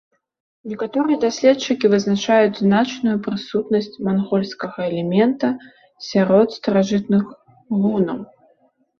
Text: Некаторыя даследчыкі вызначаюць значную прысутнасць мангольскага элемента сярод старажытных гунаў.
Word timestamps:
Некаторыя 0.69 1.17
даследчыкі 1.23 1.89
вызначаюць 1.93 2.55
значную 2.61 3.13
прысутнасць 3.27 3.99
мангольскага 4.07 4.85
элемента 4.91 5.47
сярод 6.07 6.47
старажытных 6.57 7.23
гунаў. 7.83 8.19